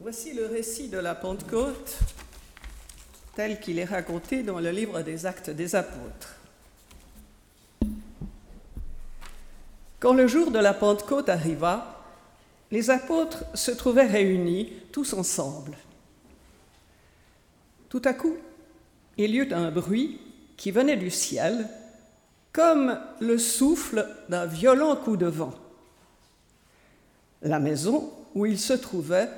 [0.00, 1.98] Voici le récit de la Pentecôte
[3.36, 6.34] tel qu'il est raconté dans le livre des actes des apôtres.
[10.00, 12.02] Quand le jour de la Pentecôte arriva,
[12.72, 15.76] les apôtres se trouvaient réunis tous ensemble.
[17.88, 18.36] Tout à coup,
[19.16, 20.20] il y eut un bruit
[20.56, 21.68] qui venait du ciel,
[22.52, 25.54] comme le souffle d'un violent coup de vent.
[27.42, 29.30] La maison où ils se trouvaient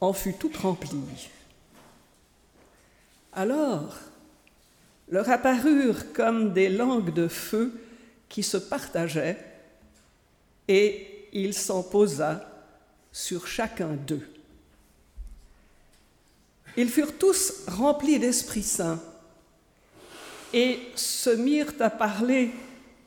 [0.00, 1.28] en fut toute remplie.
[3.32, 3.96] Alors
[5.08, 7.72] leur apparurent comme des langues de feu
[8.28, 9.38] qui se partageaient,
[10.68, 12.48] et il s'en posa
[13.12, 14.26] sur chacun d'eux.
[16.76, 19.00] Ils furent tous remplis d'Esprit Saint
[20.52, 22.52] et se mirent à parler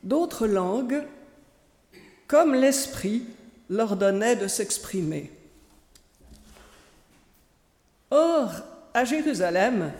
[0.02, 1.02] d'autres langues
[2.26, 3.22] comme l'Esprit
[3.70, 5.30] leur donnait de s'exprimer.
[8.14, 8.52] Or,
[8.94, 9.90] à Jérusalem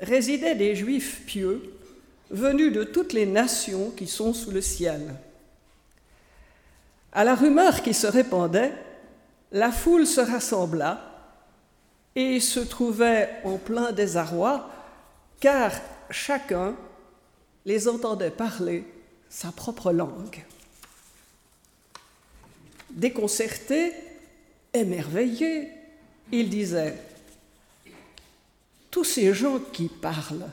[0.00, 1.62] résidaient des Juifs pieux
[2.28, 5.14] venus de toutes les nations qui sont sous le ciel.
[7.12, 8.72] À la rumeur qui se répandait,
[9.52, 11.00] la foule se rassembla
[12.16, 14.68] et se trouvait en plein désarroi,
[15.38, 15.70] car
[16.10, 16.74] chacun
[17.64, 18.84] les entendait parler
[19.28, 20.44] sa propre langue.
[22.90, 23.92] Déconcertés,
[24.74, 25.70] émerveillés,
[26.32, 26.96] ils disaient
[28.96, 30.48] tous ces gens qui parlent,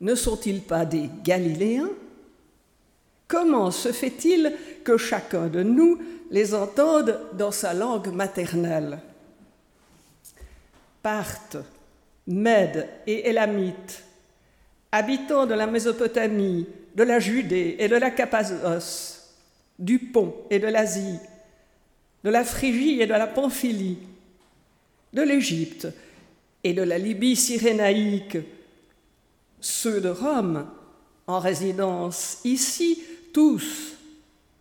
[0.00, 1.90] ne sont-ils pas des Galiléens?
[3.28, 8.98] Comment se fait-il que chacun de nous les entende dans sa langue maternelle?
[11.04, 11.58] Parthes,
[12.26, 14.02] Mèdes et Élamites,
[14.90, 19.36] habitants de la Mésopotamie, de la Judée et de la Cappadoce,
[19.78, 21.20] du Pont et de l'Asie,
[22.24, 23.98] de la Phrygie et de la Pamphylie,
[25.12, 25.86] de l'Égypte,
[26.64, 28.38] et de la Libye cyrénaïque,
[29.60, 30.66] ceux de Rome
[31.26, 33.02] en résidence ici,
[33.32, 33.94] tous,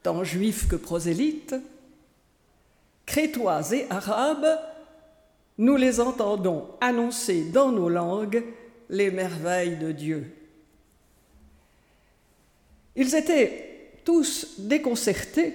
[0.03, 1.55] tant juifs que prosélytes,
[3.05, 4.59] crétois et arabes,
[5.57, 8.43] nous les entendons annoncer dans nos langues
[8.89, 10.31] les merveilles de Dieu.
[12.95, 15.53] Ils étaient tous déconcertés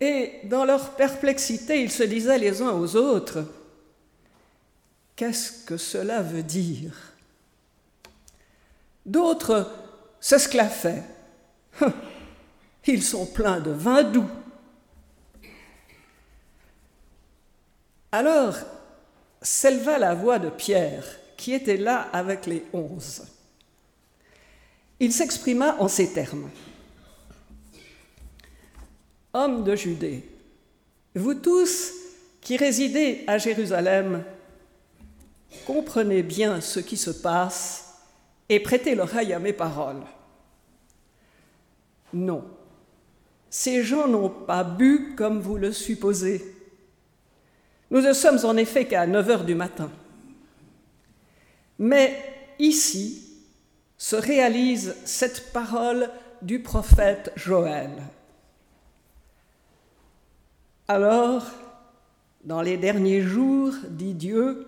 [0.00, 3.44] et dans leur perplexité, ils se disaient les uns aux autres,
[5.16, 6.92] Qu'est-ce que cela veut dire?
[9.06, 9.72] D'autres
[10.20, 11.04] s'esclaffaient.
[12.86, 14.28] Ils sont pleins de vin doux.
[18.12, 18.56] Alors
[19.40, 21.04] s'éleva la voix de Pierre,
[21.36, 23.22] qui était là avec les onze.
[24.98, 26.50] Il s'exprima en ces termes.
[29.32, 30.28] Hommes de Judée,
[31.14, 31.92] vous tous
[32.40, 34.24] qui résidez à Jérusalem,
[35.66, 38.02] comprenez bien ce qui se passe
[38.48, 40.02] et prêtez l'oreille à mes paroles.
[42.12, 42.44] Non,
[43.50, 46.54] ces gens n'ont pas bu comme vous le supposez.
[47.90, 49.90] Nous ne sommes en effet qu'à 9 heures du matin.
[51.78, 52.22] Mais
[52.58, 53.22] ici
[53.96, 56.10] se réalise cette parole
[56.42, 57.90] du prophète Joël.
[60.88, 61.46] Alors,
[62.44, 64.66] dans les derniers jours, dit Dieu,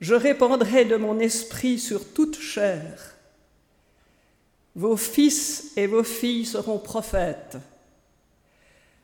[0.00, 3.16] je répandrai de mon esprit sur toute chair.
[4.74, 7.56] Vos fils et vos filles seront prophètes.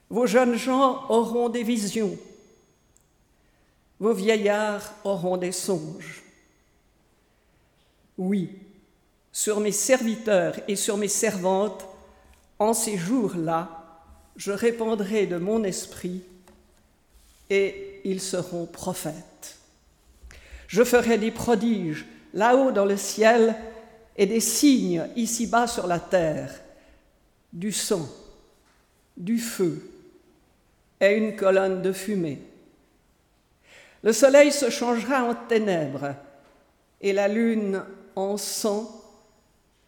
[0.09, 2.17] Vos jeunes gens auront des visions.
[3.99, 6.23] Vos vieillards auront des songes.
[8.17, 8.51] Oui,
[9.33, 11.85] sur mes serviteurs et sur mes servantes,
[12.61, 13.85] en ces jours-là,
[14.37, 16.23] je répandrai de mon esprit
[17.51, 19.34] et ils seront prophètes.
[20.67, 23.55] Je ferai des prodiges là-haut dans le ciel
[24.17, 26.51] et des signes ici-bas sur la terre,
[27.53, 28.09] du sang,
[29.17, 29.91] du feu
[31.01, 32.41] et une colonne de fumée.
[34.03, 36.15] Le soleil se changera en ténèbres
[37.01, 37.83] et la lune
[38.17, 39.01] en sang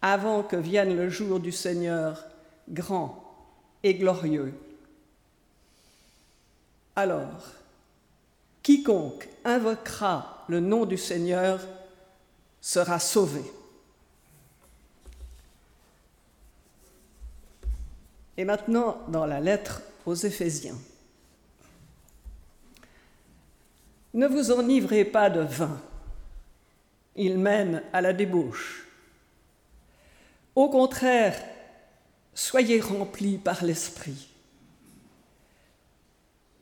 [0.01, 2.25] avant que vienne le jour du Seigneur
[2.69, 3.23] grand
[3.83, 4.53] et glorieux.
[6.95, 7.51] Alors,
[8.63, 11.59] quiconque invoquera le nom du Seigneur
[12.61, 13.41] sera sauvé.
[18.37, 20.77] Et maintenant, dans la lettre aux Éphésiens.
[24.13, 25.79] Ne vous enivrez pas de vin,
[27.15, 28.87] il mène à la débauche.
[30.55, 31.39] Au contraire,
[32.33, 34.29] soyez remplis par l'Esprit.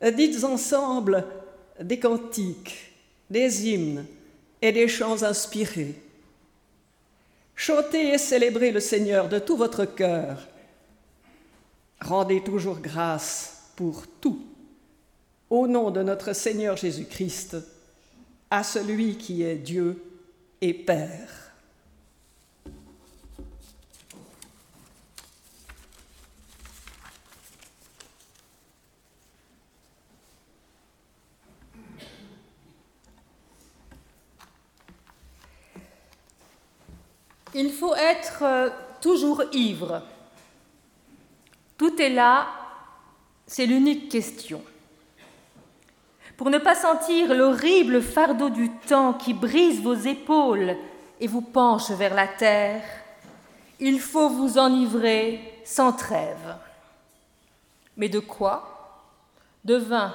[0.02, 1.26] Dites ensemble
[1.80, 2.95] des cantiques,
[3.30, 4.06] des hymnes
[4.62, 5.96] et des chants inspirés.
[7.56, 10.48] Chantez et célébrez le Seigneur de tout votre cœur.
[12.02, 14.46] Rendez toujours grâce pour tout,
[15.50, 17.58] au nom de notre Seigneur Jésus-Christ,
[18.52, 20.02] à celui qui est Dieu
[20.62, 21.45] et Père.
[37.58, 38.70] Il faut être euh,
[39.00, 40.02] toujours ivre.
[41.78, 42.48] Tout est là,
[43.48, 44.62] c'est l'unique question.
[46.36, 50.76] Pour ne pas sentir l'horrible fardeau du temps qui brise vos épaules
[51.22, 52.84] et vous penche vers la terre,
[53.80, 56.58] il faut vous enivrer sans trêve.
[57.96, 59.08] Mais de quoi?
[59.64, 60.14] De vin,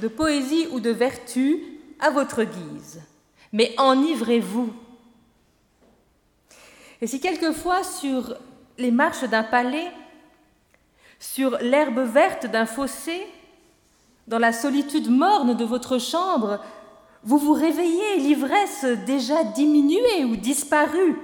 [0.00, 1.60] de poésie ou de vertu
[1.98, 3.02] à votre guise.
[3.52, 4.72] Mais enivrez-vous
[7.02, 8.36] et si quelquefois sur
[8.78, 9.90] les marches d'un palais,
[11.18, 13.26] sur l'herbe verte d'un fossé,
[14.28, 16.60] dans la solitude morne de votre chambre,
[17.24, 21.16] vous vous réveillez, l'ivresse déjà diminuée ou disparue,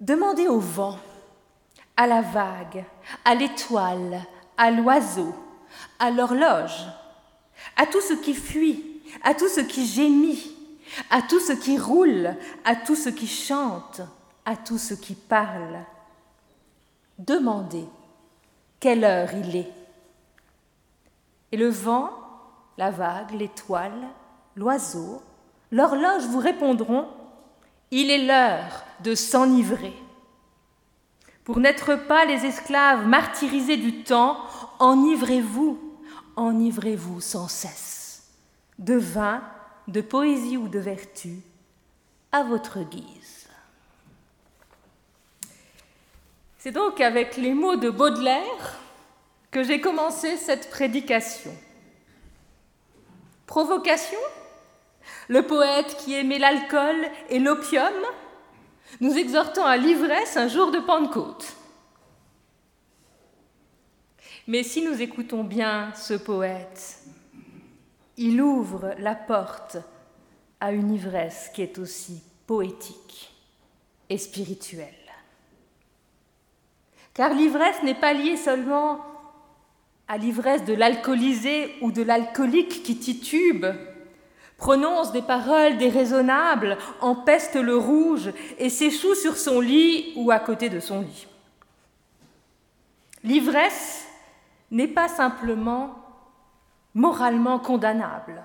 [0.00, 0.98] demandez au vent,
[1.96, 2.84] à la vague,
[3.24, 4.20] à l'étoile,
[4.58, 5.34] à l'oiseau,
[5.98, 6.86] à l'horloge,
[7.78, 10.54] à tout ce qui fuit, à tout ce qui gémit,
[11.08, 12.36] à tout ce qui roule,
[12.66, 14.02] à tout ce qui chante,
[14.46, 15.80] à tout ce qui parle.
[17.18, 17.86] Demandez
[18.80, 19.72] quelle heure il est.
[21.52, 22.10] Et le vent,
[22.78, 24.08] la vague, l'étoile,
[24.54, 25.20] l'oiseau,
[25.70, 27.08] l'horloge vous répondront
[27.90, 29.94] Il est l'heure de s'enivrer.
[31.44, 34.38] Pour n'être pas les esclaves martyrisés du temps,
[34.78, 35.78] enivrez-vous,
[36.36, 38.28] enivrez-vous sans cesse,
[38.78, 39.42] de vin,
[39.88, 41.40] de poésie ou de vertu,
[42.32, 43.35] à votre guise.
[46.66, 48.80] C'est donc avec les mots de Baudelaire
[49.52, 51.52] que j'ai commencé cette prédication.
[53.46, 54.18] Provocation?
[55.28, 57.94] Le poète qui aimait l'alcool et l'opium,
[59.00, 61.54] nous exhortant à l'ivresse un jour de Pentecôte.
[64.48, 66.98] Mais si nous écoutons bien ce poète,
[68.16, 69.76] il ouvre la porte
[70.58, 73.32] à une ivresse qui est aussi poétique
[74.10, 75.05] et spirituelle.
[77.16, 79.00] Car l'ivresse n'est pas liée seulement
[80.06, 83.64] à l'ivresse de l'alcoolisé ou de l'alcoolique qui titube,
[84.58, 90.68] prononce des paroles déraisonnables, empeste le rouge et s'échoue sur son lit ou à côté
[90.68, 91.26] de son lit.
[93.24, 94.06] L'ivresse
[94.70, 95.94] n'est pas simplement
[96.92, 98.44] moralement condamnable.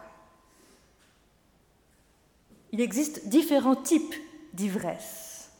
[2.71, 4.15] Il existe différents types
[4.53, 5.51] d'ivresse.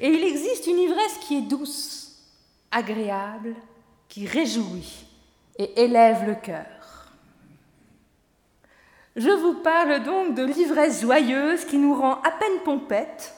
[0.00, 2.05] Et il existe une ivresse qui est douce,
[2.70, 3.54] agréable
[4.08, 5.06] qui réjouit
[5.58, 6.66] et élève le cœur.
[9.16, 13.34] Je vous parle donc de l'ivresse joyeuse qui nous rend à peine pompette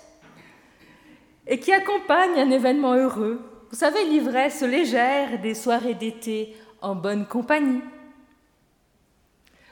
[1.47, 3.41] et qui accompagne un événement heureux.
[3.71, 7.83] Vous savez, l'ivresse légère des soirées d'été en bonne compagnie.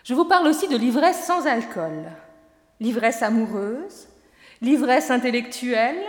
[0.05, 2.05] Je vous parle aussi de l'ivresse sans alcool,
[2.79, 4.07] l'ivresse amoureuse,
[4.61, 6.03] l'ivresse intellectuelle,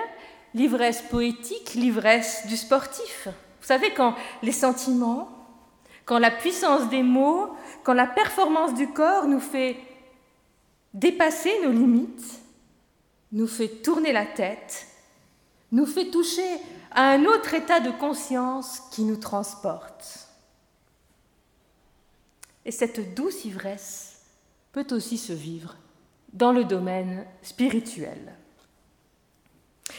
[0.57, 3.27] l'ivresse poétique, l'ivresse du sportif.
[3.61, 5.29] Vous savez, quand les sentiments,
[6.05, 9.77] quand la puissance des mots, quand la performance du corps nous fait
[10.93, 12.39] dépasser nos limites,
[13.31, 14.87] nous fait tourner la tête,
[15.71, 16.49] nous fait toucher
[16.91, 20.27] à un autre état de conscience qui nous transporte.
[22.65, 24.21] Et cette douce ivresse
[24.71, 25.75] peut aussi se vivre
[26.33, 28.33] dans le domaine spirituel.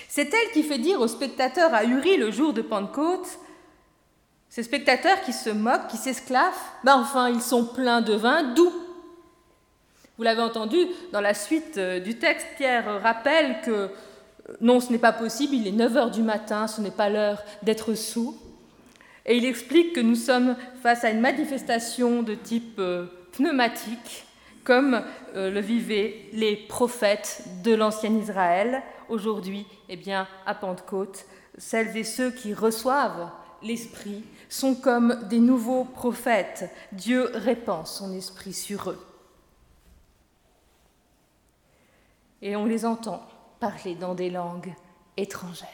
[0.09, 3.38] C'est elle qui fait dire aux spectateurs ahuris le jour de Pentecôte
[4.49, 6.52] Ces spectateurs qui se moquent, qui s'esclavent,
[6.85, 8.73] ben enfin, ils sont pleins de vin doux.
[10.16, 10.78] Vous l'avez entendu
[11.12, 13.88] dans la suite euh, du texte, Pierre rappelle que euh,
[14.61, 17.42] non, ce n'est pas possible, il est 9 heures du matin, ce n'est pas l'heure
[17.62, 18.37] d'être sous.
[19.26, 24.25] Et il explique que nous sommes face à une manifestation de type euh, pneumatique,
[24.68, 25.02] comme
[25.34, 31.25] le vivaient les prophètes de l'ancien Israël, aujourd'hui, eh bien, à Pentecôte,
[31.56, 33.30] celles et ceux qui reçoivent
[33.62, 36.70] l'Esprit sont comme des nouveaux prophètes.
[36.92, 39.02] Dieu répand son Esprit sur eux.
[42.42, 43.22] Et on les entend
[43.60, 44.75] parler dans des langues
[45.16, 45.68] étrangères.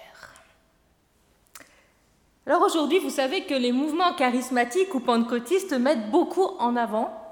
[2.47, 7.24] Alors aujourd'hui, vous savez que les mouvements charismatiques ou pentecôtistes mettent beaucoup en avant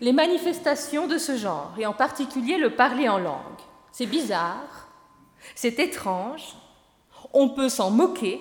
[0.00, 3.60] les manifestations de ce genre, et en particulier le parler en langue.
[3.92, 4.88] C'est bizarre,
[5.54, 6.56] c'est étrange,
[7.32, 8.40] on peut s'en moquer,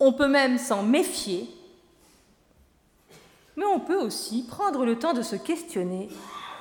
[0.00, 1.48] on peut même s'en méfier,
[3.56, 6.08] mais on peut aussi prendre le temps de se questionner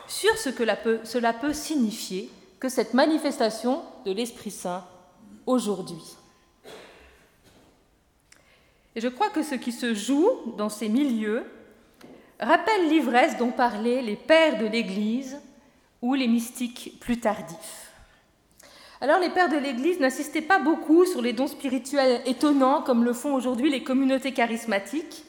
[0.07, 0.63] sur ce que
[1.03, 4.85] cela peut signifier que cette manifestation de l'Esprit Saint
[5.45, 6.15] aujourd'hui.
[8.95, 11.45] Et je crois que ce qui se joue dans ces milieux
[12.39, 15.37] rappelle l'ivresse dont parlaient les pères de l'Église
[16.01, 17.91] ou les mystiques plus tardifs.
[19.01, 23.13] Alors les pères de l'Église n'insistaient pas beaucoup sur les dons spirituels étonnants comme le
[23.13, 25.23] font aujourd'hui les communautés charismatiques,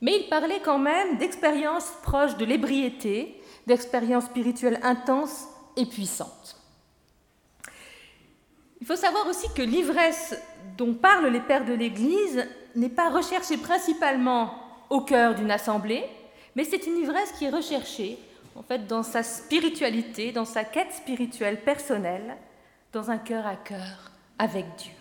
[0.00, 6.56] mais ils parlaient quand même d'expériences proches de l'ébriété, d'expériences spirituelles intenses et puissantes.
[8.80, 10.38] Il faut savoir aussi que l'ivresse
[10.76, 16.04] dont parlent les pères de l'Église n'est pas recherchée principalement au cœur d'une assemblée,
[16.54, 18.18] mais c'est une ivresse qui est recherchée
[18.54, 22.36] en fait dans sa spiritualité, dans sa quête spirituelle personnelle,
[22.92, 24.92] dans un cœur à cœur avec Dieu.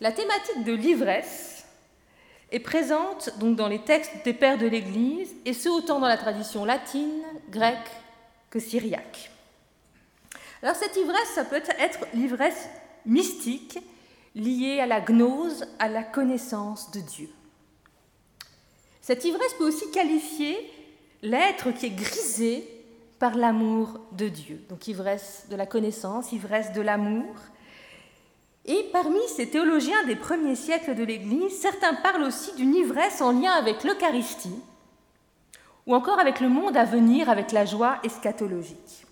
[0.00, 1.64] La thématique de l'ivresse
[2.50, 6.18] est présente donc dans les textes des pères de l'Église, et ce autant dans la
[6.18, 7.90] tradition latine, grecque
[8.50, 9.30] que syriaque.
[10.62, 12.68] Alors cette ivresse, ça peut être l'ivresse
[13.06, 13.78] mystique
[14.34, 17.28] liée à la gnose, à la connaissance de Dieu.
[19.02, 20.56] Cette ivresse peut aussi qualifier
[21.22, 22.68] l'être qui est grisé
[23.18, 24.60] par l'amour de Dieu.
[24.68, 27.34] Donc ivresse de la connaissance, ivresse de l'amour.
[28.64, 33.32] Et parmi ces théologiens des premiers siècles de l'Église, certains parlent aussi d'une ivresse en
[33.32, 34.54] lien avec l'Eucharistie,
[35.86, 39.04] ou encore avec le monde à venir, avec la joie eschatologique.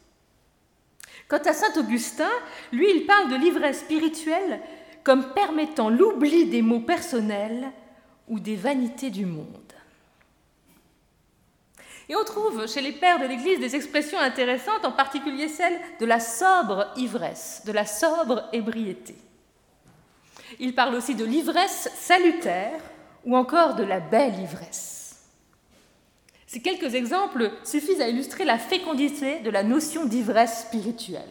[1.26, 2.30] Quant à Saint Augustin,
[2.73, 4.61] lui, il parle de l'ivresse spirituelle
[5.02, 7.73] comme permettant l'oubli des maux personnels
[8.28, 9.73] ou des vanités du monde.
[12.10, 16.06] Et on trouve chez les pères de l'Église des expressions intéressantes, en particulier celle de
[16.06, 19.14] la sobre ivresse, de la sobre ébriété.
[20.58, 22.80] Il parle aussi de l'ivresse salutaire
[23.24, 25.20] ou encore de la belle ivresse.
[26.48, 31.22] Ces quelques exemples suffisent à illustrer la fécondité de la notion d'ivresse spirituelle.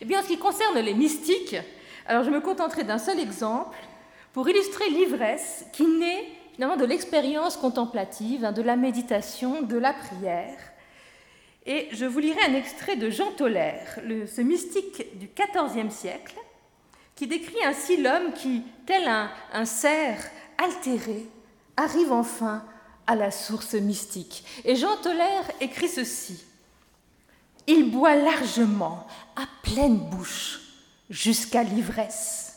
[0.00, 1.54] Eh bien, en ce qui concerne les mystiques,
[2.08, 3.78] alors je me contenterai d'un seul exemple
[4.32, 6.26] pour illustrer l'ivresse qui naît
[6.60, 10.58] de l'expérience contemplative, hein, de la méditation, de la prière.
[11.64, 16.36] Et je vous lirai un extrait de Jean Tolaire, ce mystique du XIVe siècle,
[17.14, 20.30] qui décrit ainsi l'homme qui, tel un, cerf
[20.62, 21.26] altéré,
[21.76, 22.64] arrive enfin
[23.06, 24.44] à la source mystique.
[24.64, 26.44] Et Jean Tolaire écrit ceci.
[27.66, 30.60] Il boit largement, à pleine bouche,
[31.08, 32.49] jusqu'à l'ivresse.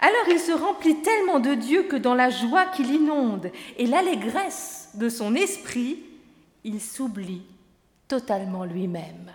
[0.00, 4.90] Alors il se remplit tellement de Dieu que dans la joie qui l'inonde et l'allégresse
[4.94, 6.00] de son esprit,
[6.64, 7.42] il s'oublie
[8.06, 9.32] totalement lui-même.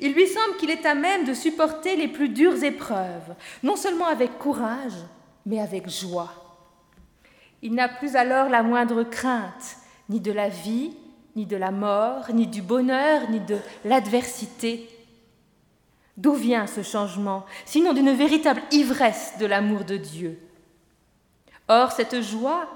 [0.00, 4.06] Il lui semble qu'il est à même de supporter les plus dures épreuves, non seulement
[4.06, 4.96] avec courage,
[5.46, 6.32] mais avec joie.
[7.62, 9.76] Il n'a plus alors la moindre crainte,
[10.08, 10.96] ni de la vie,
[11.36, 14.88] ni de la mort, ni du bonheur, ni de l'adversité,
[16.20, 20.38] D'où vient ce changement, sinon d'une véritable ivresse de l'amour de Dieu?
[21.66, 22.68] Or, cette joie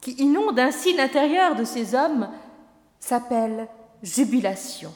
[0.00, 2.28] qui inonde ainsi l'intérieur de ces hommes
[2.98, 3.68] s'appelle
[4.02, 4.92] jubilation.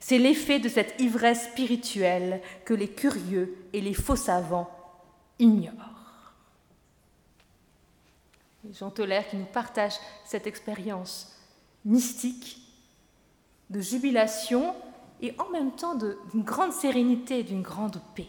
[0.00, 4.68] C'est l'effet de cette ivresse spirituelle que les curieux et les faux savants
[5.38, 6.34] ignorent.
[8.72, 9.94] Jean Toller qui nous partage
[10.24, 11.36] cette expérience
[11.84, 12.60] mystique
[13.68, 14.74] de jubilation
[15.22, 18.28] et en même temps d'une grande sérénité et d'une grande paix.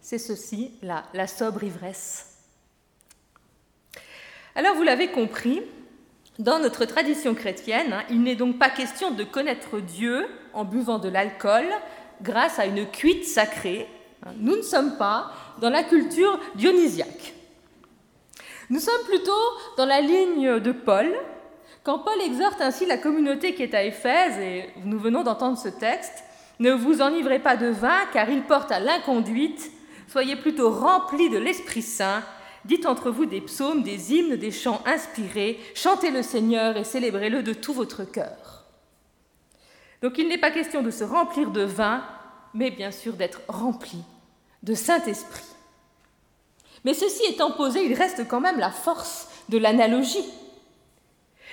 [0.00, 2.38] C'est ceci, la, la sobre ivresse.
[4.54, 5.62] Alors vous l'avez compris,
[6.38, 10.98] dans notre tradition chrétienne, hein, il n'est donc pas question de connaître Dieu en buvant
[10.98, 11.66] de l'alcool
[12.22, 13.88] grâce à une cuite sacrée.
[14.24, 14.32] Hein.
[14.38, 17.34] Nous ne sommes pas dans la culture dionysiaque.
[18.70, 19.32] Nous sommes plutôt
[19.76, 21.12] dans la ligne de Paul,
[21.84, 25.68] quand Paul exhorte ainsi la communauté qui est à Éphèse, et nous venons d'entendre ce
[25.68, 26.24] texte,
[26.58, 29.70] ne vous enivrez pas de vin, car il porte à l'inconduite,
[30.08, 32.22] soyez plutôt remplis de l'Esprit Saint,
[32.64, 37.42] dites entre vous des psaumes, des hymnes, des chants inspirés, chantez le Seigneur et célébrez-le
[37.42, 38.64] de tout votre cœur.
[40.00, 42.02] Donc il n'est pas question de se remplir de vin,
[42.54, 43.98] mais bien sûr d'être rempli
[44.62, 45.44] de Saint-Esprit.
[46.84, 50.24] Mais ceci étant posé, il reste quand même la force de l'analogie.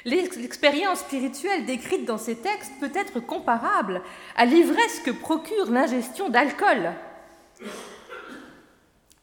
[0.05, 4.01] L'expérience spirituelle décrite dans ces textes peut être comparable
[4.35, 6.93] à l'ivresse que procure l'ingestion d'alcool.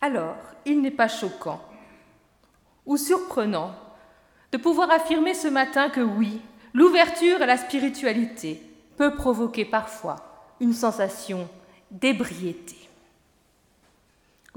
[0.00, 1.60] Alors, il n'est pas choquant
[2.86, 3.74] ou surprenant
[4.52, 6.40] de pouvoir affirmer ce matin que oui,
[6.72, 8.62] l'ouverture à la spiritualité
[8.96, 10.16] peut provoquer parfois
[10.60, 11.48] une sensation
[11.90, 12.87] d'ébriété.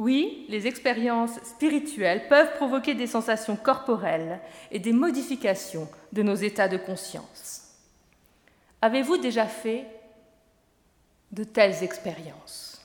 [0.02, 4.40] Oui, les expériences spirituelles peuvent provoquer des sensations corporelles
[4.72, 7.68] et des modifications de nos états de conscience.
[8.82, 9.86] Avez-vous déjà fait
[11.32, 12.82] de telles expériences?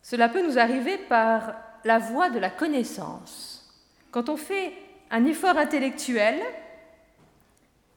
[0.00, 3.68] Cela peut nous arriver par la voie de la connaissance.
[4.12, 4.74] Quand on fait
[5.10, 6.40] un effort intellectuel,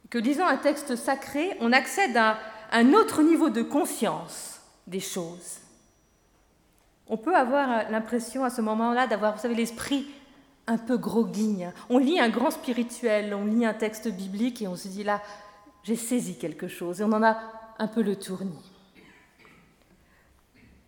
[0.09, 2.39] que lisant un texte sacré, on accède à
[2.71, 5.59] un autre niveau de conscience des choses.
[7.07, 10.07] On peut avoir l'impression à ce moment-là d'avoir, vous savez, l'esprit
[10.67, 11.71] un peu groguigne.
[11.89, 15.21] On lit un grand spirituel, on lit un texte biblique et on se dit là,
[15.83, 17.37] j'ai saisi quelque chose et on en a
[17.77, 18.71] un peu le tournis.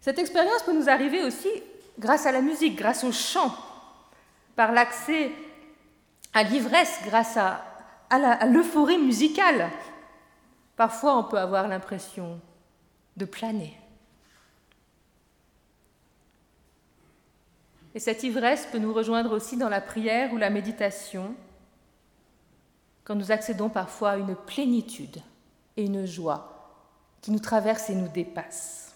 [0.01, 1.49] Cette expérience peut nous arriver aussi
[1.99, 3.53] grâce à la musique, grâce au chant,
[4.55, 5.31] par l'accès
[6.33, 9.69] à l'ivresse, grâce à l'euphorie musicale.
[10.75, 12.39] Parfois, on peut avoir l'impression
[13.17, 13.77] de planer.
[17.97, 21.33] Et cette ivresse peut nous rejoindre aussi dans la prière ou la méditation,
[23.03, 25.17] quand nous accédons parfois à une plénitude
[25.75, 26.77] et une joie
[27.21, 28.95] qui nous traverse et nous dépasse.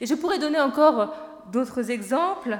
[0.00, 1.14] Et je pourrais donner encore
[1.52, 2.58] d'autres exemples.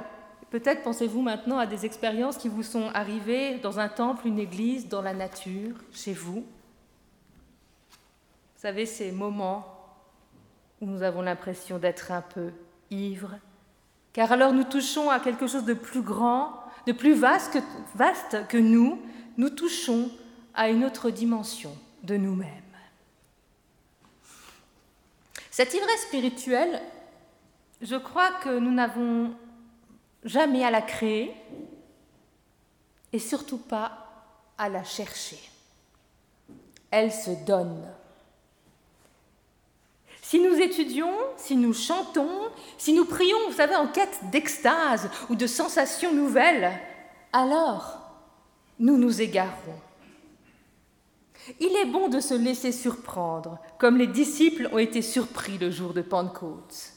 [0.49, 4.87] Peut-être pensez-vous maintenant à des expériences qui vous sont arrivées dans un temple, une église,
[4.87, 6.45] dans la nature, chez vous.
[7.85, 9.65] Vous savez, ces moments
[10.79, 12.53] où nous avons l'impression d'être un peu
[12.91, 13.35] ivres,
[14.15, 17.57] car alors nous touchons à quelque chose de plus grand, de plus vaste
[18.47, 19.01] que, nous,
[19.35, 20.09] nous touchons
[20.53, 22.49] à une autre dimension de nous-mêmes.
[25.51, 26.81] Cette ivresse spirituelle,
[27.81, 29.35] je crois que nous n'avons
[30.23, 31.35] jamais à la créer
[33.11, 35.41] et surtout pas à la chercher.
[36.89, 37.85] Elle se donne.
[40.27, 45.35] Si nous étudions, si nous chantons, si nous prions, vous savez, en quête d'extase ou
[45.35, 46.71] de sensations nouvelles,
[47.31, 47.99] alors
[48.79, 49.79] nous nous égarons.
[51.59, 55.93] Il est bon de se laisser surprendre, comme les disciples ont été surpris le jour
[55.93, 56.93] de Pentecôte.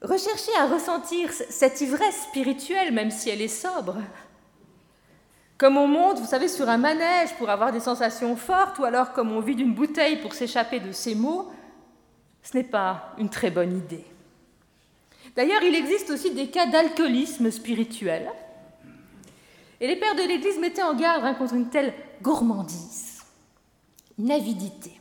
[0.00, 3.98] Rechercher à ressentir cette ivresse spirituelle, même si elle est sobre,
[5.58, 9.12] comme on monte, vous savez, sur un manège pour avoir des sensations fortes, ou alors
[9.12, 11.50] comme on vide une bouteille pour s'échapper de ses maux,
[12.44, 14.04] ce n'est pas une très bonne idée.
[15.34, 18.30] D'ailleurs, il existe aussi des cas d'alcoolisme spirituel.
[19.80, 21.92] Et les pères de l'Église mettaient en garde contre une telle
[22.22, 23.22] gourmandise,
[24.16, 24.92] une avidité.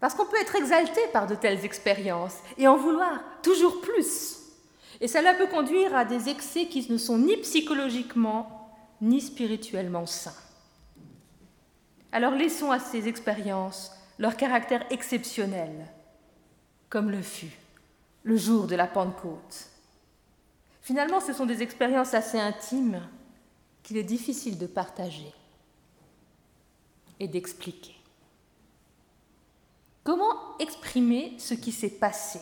[0.00, 4.36] Parce qu'on peut être exalté par de telles expériences et en vouloir toujours plus.
[5.00, 8.55] Et cela peut conduire à des excès qui ne sont ni psychologiquement
[9.00, 10.34] ni spirituellement sains.
[12.12, 15.86] Alors laissons à ces expériences leur caractère exceptionnel,
[16.88, 17.56] comme le fut
[18.22, 19.68] le jour de la Pentecôte.
[20.82, 23.00] Finalement, ce sont des expériences assez intimes
[23.82, 25.32] qu'il est difficile de partager
[27.20, 27.94] et d'expliquer.
[30.02, 32.40] Comment exprimer ce qui s'est passé?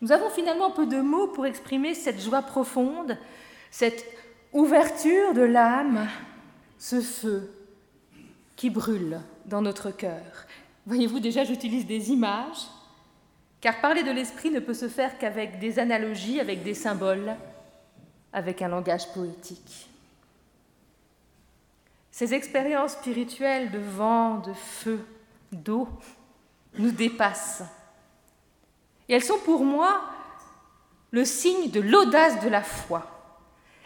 [0.00, 3.16] Nous avons finalement peu de mots pour exprimer cette joie profonde,
[3.70, 4.04] cette
[4.52, 6.08] ouverture de l'âme,
[6.78, 7.50] ce feu
[8.56, 10.46] qui brûle dans notre cœur.
[10.86, 12.68] Voyez-vous, déjà, j'utilise des images,
[13.60, 17.36] car parler de l'esprit ne peut se faire qu'avec des analogies, avec des symboles,
[18.32, 19.88] avec un langage poétique.
[22.10, 25.04] Ces expériences spirituelles de vent, de feu,
[25.50, 25.88] d'eau
[26.78, 27.62] nous dépassent.
[29.08, 30.02] Et elles sont pour moi
[31.10, 33.11] le signe de l'audace de la foi.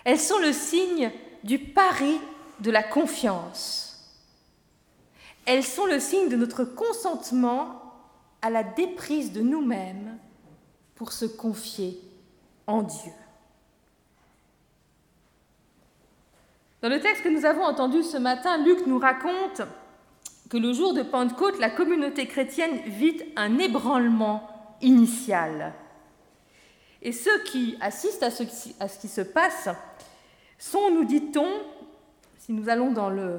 [0.06, 1.10] Elles sont le signe
[1.42, 2.20] du pari
[2.60, 4.14] de la confiance.
[5.44, 7.82] Elles sont le signe de notre consentement
[8.40, 10.16] à la déprise de nous-mêmes
[10.94, 12.00] pour se confier
[12.68, 13.10] en Dieu.
[16.82, 19.62] Dans le texte que nous avons entendu ce matin, Luc nous raconte
[20.48, 24.48] que le jour de Pentecôte, la communauté chrétienne vit un ébranlement
[24.80, 25.74] initial.
[27.06, 29.68] Et ceux qui assistent à ce, qui se passe
[30.58, 31.46] sont, nous dit-on,
[32.36, 33.38] si nous allons dans le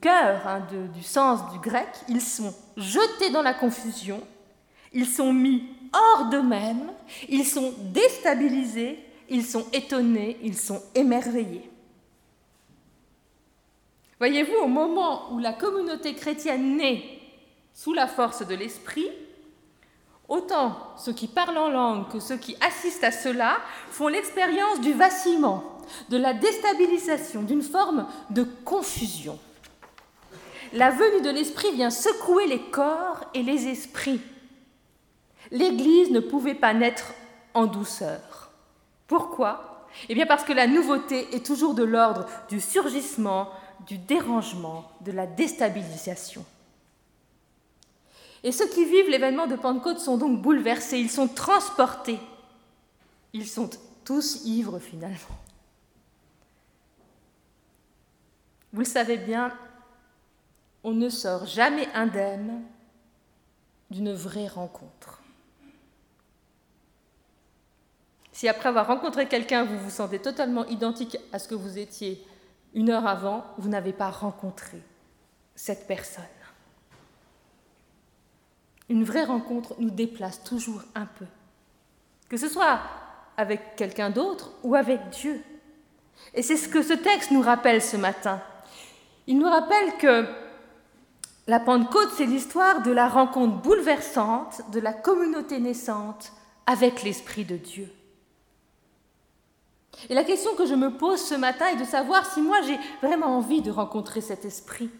[0.00, 4.22] cœur hein, du sens du grec, ils sont jetés dans la confusion,
[4.92, 6.92] ils sont mis hors d'eux-mêmes,
[7.28, 11.68] ils sont déstabilisés, ils sont étonnés, ils sont émerveillés.
[14.18, 17.02] Voyez-vous, au moment où la communauté chrétienne naît
[17.74, 19.08] sous la force de l'Esprit,
[20.28, 23.56] Autant ceux qui parlent en langue que ceux qui assistent à cela
[23.90, 25.64] font l'expérience du vacillement,
[26.10, 29.38] de la déstabilisation, d'une forme de confusion.
[30.74, 34.20] La venue de l'Esprit vient secouer les corps et les esprits.
[35.50, 37.14] L'Église ne pouvait pas naître
[37.54, 38.50] en douceur.
[39.06, 39.86] Pourquoi?
[40.10, 43.48] Eh bien parce que la nouveauté est toujours de l'ordre du surgissement,
[43.86, 46.44] du dérangement, de la déstabilisation.
[48.44, 52.20] Et ceux qui vivent l'événement de Pentecôte sont donc bouleversés, ils sont transportés.
[53.32, 53.68] Ils sont
[54.04, 55.38] tous ivres finalement.
[58.72, 59.52] Vous le savez bien,
[60.84, 62.62] on ne sort jamais indemne
[63.90, 65.22] d'une vraie rencontre.
[68.32, 72.24] Si après avoir rencontré quelqu'un, vous vous sentez totalement identique à ce que vous étiez
[72.74, 74.80] une heure avant, vous n'avez pas rencontré
[75.56, 76.22] cette personne.
[78.88, 81.26] Une vraie rencontre nous déplace toujours un peu.
[82.28, 82.80] Que ce soit
[83.36, 85.42] avec quelqu'un d'autre ou avec Dieu.
[86.34, 88.40] Et c'est ce que ce texte nous rappelle ce matin.
[89.26, 90.26] Il nous rappelle que
[91.46, 96.32] la Pentecôte, c'est l'histoire de la rencontre bouleversante de la communauté naissante
[96.66, 97.90] avec l'Esprit de Dieu.
[100.08, 102.78] Et la question que je me pose ce matin est de savoir si moi j'ai
[103.02, 104.90] vraiment envie de rencontrer cet Esprit.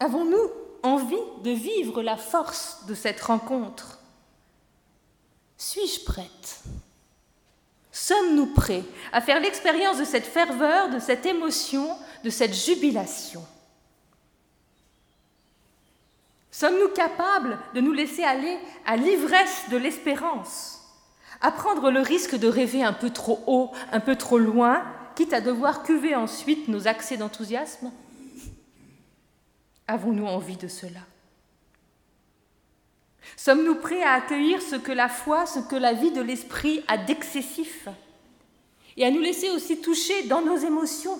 [0.00, 0.50] Avons-nous
[0.84, 3.98] envie de vivre la force de cette rencontre.
[5.56, 6.62] Suis-je prête?
[7.90, 11.88] Sommes-nous prêts à faire l'expérience de cette ferveur, de cette émotion,
[12.22, 13.44] de cette jubilation?
[16.50, 20.82] Sommes-nous capables de nous laisser aller à l'ivresse de l'espérance?
[21.40, 24.84] À prendre le risque de rêver un peu trop haut, un peu trop loin,
[25.16, 27.90] quitte à devoir cuver ensuite nos accès d'enthousiasme?
[29.86, 31.00] Avons-nous envie de cela?
[33.36, 36.96] Sommes-nous prêts à accueillir ce que la foi, ce que la vie de l'esprit a
[36.96, 37.88] d'excessif?
[38.96, 41.18] Et à nous laisser aussi toucher dans nos émotions,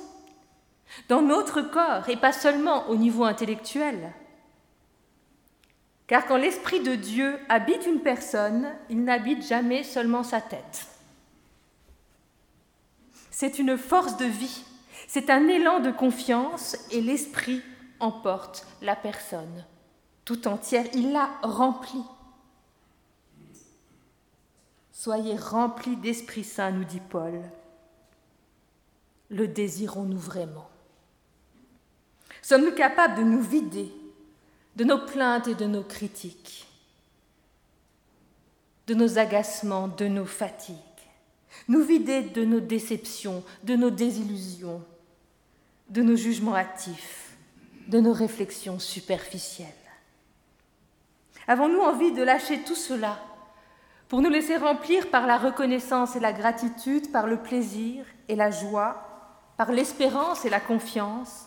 [1.08, 4.12] dans notre corps, et pas seulement au niveau intellectuel?
[6.06, 10.86] Car quand l'esprit de Dieu habite une personne, il n'habite jamais seulement sa tête.
[13.30, 14.62] C'est une force de vie,
[15.08, 17.62] c'est un élan de confiance, et l'esprit
[18.04, 19.64] emporte la personne
[20.24, 20.86] tout entière.
[20.94, 22.04] Il l'a remplie.
[24.92, 27.42] Soyez remplis d'Esprit Saint, nous dit Paul.
[29.30, 30.68] Le désirons-nous vraiment?
[32.42, 33.92] Sommes-nous capables de nous vider
[34.76, 36.66] de nos plaintes et de nos critiques,
[38.86, 40.76] de nos agacements, de nos fatigues,
[41.68, 44.82] nous vider de nos déceptions, de nos désillusions,
[45.88, 47.23] de nos jugements hâtifs,
[47.88, 49.68] de nos réflexions superficielles.
[51.46, 53.18] Avons-nous envie de lâcher tout cela
[54.08, 58.50] pour nous laisser remplir par la reconnaissance et la gratitude, par le plaisir et la
[58.50, 59.02] joie,
[59.56, 61.46] par l'espérance et la confiance,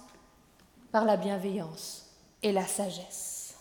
[0.92, 2.06] par la bienveillance
[2.44, 3.56] et la sagesse?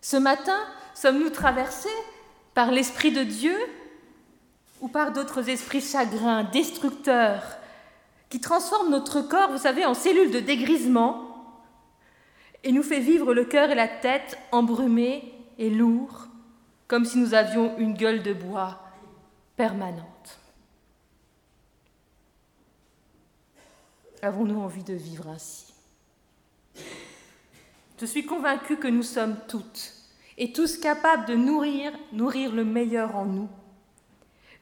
[0.00, 0.58] Ce matin,
[0.94, 1.88] sommes-nous traversés
[2.52, 3.56] par l'Esprit de Dieu
[4.80, 7.42] ou par d'autres esprits chagrins, destructeurs,
[8.34, 11.54] qui transforme notre corps, vous savez, en cellules de dégrisement
[12.64, 16.26] et nous fait vivre le cœur et la tête embrumés et lourds,
[16.88, 18.80] comme si nous avions une gueule de bois
[19.54, 20.40] permanente.
[24.20, 25.72] Avons-nous envie de vivre ainsi?
[28.00, 29.92] Je suis convaincue que nous sommes toutes
[30.38, 33.48] et tous capables de nourrir, nourrir le meilleur en nous.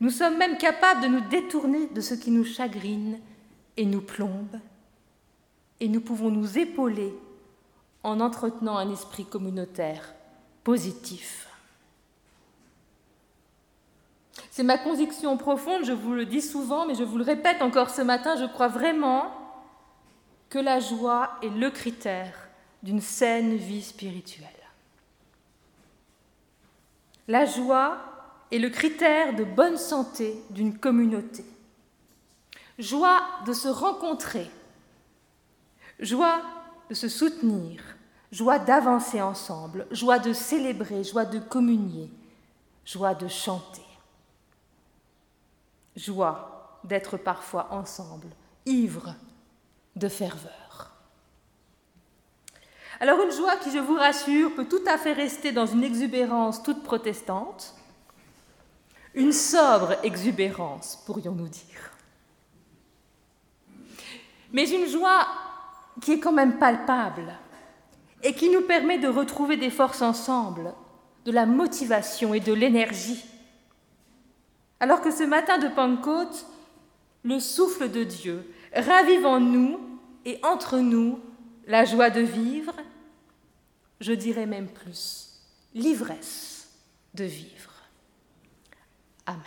[0.00, 3.18] Nous sommes même capables de nous détourner de ce qui nous chagrine
[3.76, 4.58] et nous plombe,
[5.80, 7.12] et nous pouvons nous épauler
[8.02, 10.14] en entretenant un esprit communautaire
[10.64, 11.48] positif.
[14.50, 17.90] C'est ma conviction profonde, je vous le dis souvent, mais je vous le répète encore
[17.90, 19.32] ce matin, je crois vraiment
[20.50, 22.34] que la joie est le critère
[22.82, 24.48] d'une saine vie spirituelle.
[27.28, 27.98] La joie
[28.50, 31.44] est le critère de bonne santé d'une communauté
[32.82, 34.50] joie de se rencontrer,
[36.00, 36.42] joie
[36.90, 37.80] de se soutenir,
[38.32, 42.10] joie d'avancer ensemble, joie de célébrer, joie de communier,
[42.84, 43.86] joie de chanter,
[45.94, 48.28] joie d'être parfois ensemble,
[48.66, 49.14] ivre
[49.94, 50.92] de ferveur.
[52.98, 56.62] Alors une joie qui, je vous rassure, peut tout à fait rester dans une exubérance
[56.62, 57.74] toute protestante,
[59.14, 61.91] une sobre exubérance, pourrions-nous dire
[64.52, 65.26] mais une joie
[66.00, 67.34] qui est quand même palpable
[68.22, 70.72] et qui nous permet de retrouver des forces ensemble,
[71.24, 73.24] de la motivation et de l'énergie.
[74.80, 76.46] Alors que ce matin de Pentecôte,
[77.24, 79.80] le souffle de Dieu ravive en nous
[80.24, 81.20] et entre nous
[81.66, 82.74] la joie de vivre,
[84.00, 85.40] je dirais même plus,
[85.74, 86.68] l'ivresse
[87.14, 87.70] de vivre.
[89.26, 89.42] Amen.